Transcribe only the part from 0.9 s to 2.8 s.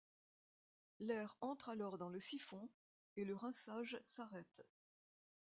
L'air entre alors dans le siphon